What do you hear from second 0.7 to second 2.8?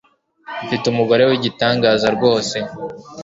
Umugore Wigitangaza rwose